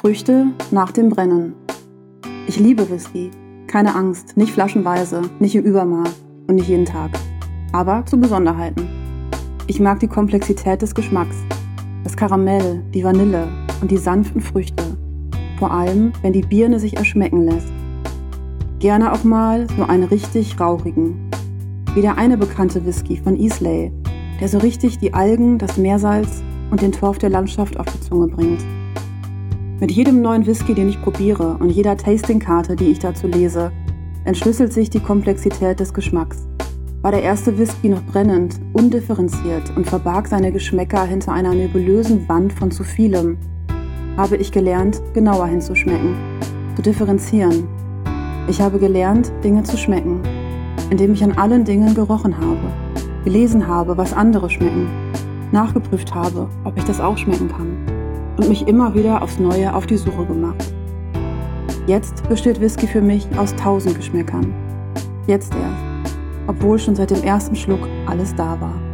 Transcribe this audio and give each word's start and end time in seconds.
Früchte 0.00 0.46
nach 0.70 0.92
dem 0.92 1.08
Brennen. 1.08 1.54
Ich 2.46 2.56
liebe 2.60 2.88
Whisky. 2.88 3.32
Keine 3.66 3.96
Angst, 3.96 4.36
nicht 4.36 4.52
flaschenweise, 4.52 5.22
nicht 5.40 5.56
im 5.56 5.64
Übermaß 5.64 6.22
und 6.46 6.54
nicht 6.54 6.68
jeden 6.68 6.84
Tag. 6.84 7.10
Aber 7.72 8.06
zu 8.06 8.16
Besonderheiten. 8.16 8.88
Ich 9.66 9.80
mag 9.80 9.98
die 9.98 10.06
Komplexität 10.06 10.82
des 10.82 10.94
Geschmacks. 10.94 11.34
Das 12.04 12.16
Karamell, 12.16 12.84
die 12.94 13.02
Vanille 13.02 13.48
und 13.80 13.90
die 13.90 13.96
sanften 13.96 14.40
Früchte. 14.40 14.84
Vor 15.58 15.72
allem, 15.72 16.12
wenn 16.22 16.32
die 16.32 16.42
Birne 16.42 16.78
sich 16.78 16.96
erschmecken 16.96 17.42
lässt. 17.42 17.72
Gerne 18.78 19.12
auch 19.12 19.24
mal 19.24 19.66
so 19.76 19.82
einen 19.82 20.04
richtig 20.04 20.60
rauchigen. 20.60 21.28
Wie 21.94 22.02
der 22.02 22.16
eine 22.16 22.38
bekannte 22.38 22.86
Whisky 22.86 23.16
von 23.16 23.36
Easley, 23.36 23.90
der 24.40 24.48
so 24.48 24.58
richtig 24.58 24.98
die 24.98 25.12
Algen, 25.12 25.58
das 25.58 25.76
Meersalz 25.76 26.44
und 26.70 26.82
den 26.82 26.92
Torf 26.92 27.18
der 27.18 27.30
Landschaft 27.30 27.80
auf 27.80 27.86
die 27.86 28.00
Zunge 28.08 28.28
bringt. 28.28 28.64
Mit 29.80 29.92
jedem 29.92 30.22
neuen 30.22 30.44
Whisky, 30.44 30.74
den 30.74 30.88
ich 30.88 31.00
probiere 31.00 31.56
und 31.60 31.70
jeder 31.70 31.96
Tastingkarte, 31.96 32.74
die 32.74 32.86
ich 32.86 32.98
dazu 32.98 33.28
lese, 33.28 33.70
entschlüsselt 34.24 34.72
sich 34.72 34.90
die 34.90 34.98
Komplexität 34.98 35.78
des 35.78 35.94
Geschmacks. 35.94 36.48
War 37.02 37.12
der 37.12 37.22
erste 37.22 37.56
Whisky 37.56 37.88
noch 37.88 38.02
brennend, 38.02 38.56
undifferenziert 38.72 39.72
und 39.76 39.86
verbarg 39.86 40.26
seine 40.26 40.50
Geschmäcker 40.50 41.04
hinter 41.04 41.32
einer 41.32 41.54
nebulösen 41.54 42.28
Wand 42.28 42.52
von 42.52 42.72
zu 42.72 42.82
vielem, 42.82 43.38
habe 44.16 44.36
ich 44.36 44.50
gelernt, 44.50 45.00
genauer 45.14 45.46
hinzuschmecken, 45.46 46.16
zu 46.74 46.82
differenzieren. 46.82 47.68
Ich 48.48 48.60
habe 48.60 48.80
gelernt, 48.80 49.30
Dinge 49.44 49.62
zu 49.62 49.76
schmecken, 49.76 50.22
indem 50.90 51.12
ich 51.12 51.22
an 51.22 51.38
allen 51.38 51.64
Dingen 51.64 51.94
gerochen 51.94 52.36
habe, 52.36 52.72
gelesen 53.22 53.68
habe, 53.68 53.96
was 53.96 54.12
andere 54.12 54.50
schmecken, 54.50 54.88
nachgeprüft 55.52 56.16
habe, 56.16 56.48
ob 56.64 56.76
ich 56.76 56.82
das 56.82 56.98
auch 56.98 57.16
schmecken 57.16 57.46
kann 57.46 57.97
und 58.38 58.48
mich 58.48 58.66
immer 58.66 58.94
wieder 58.94 59.22
aufs 59.22 59.38
Neue 59.38 59.74
auf 59.74 59.86
die 59.86 59.96
Suche 59.96 60.24
gemacht. 60.24 60.72
Jetzt 61.86 62.28
besteht 62.28 62.60
Whisky 62.60 62.86
für 62.86 63.02
mich 63.02 63.26
aus 63.36 63.54
tausend 63.56 63.96
Geschmäckern. 63.96 64.54
Jetzt 65.26 65.52
erst, 65.54 66.16
obwohl 66.46 66.78
schon 66.78 66.94
seit 66.94 67.10
dem 67.10 67.22
ersten 67.22 67.56
Schluck 67.56 67.80
alles 68.06 68.34
da 68.34 68.60
war. 68.60 68.87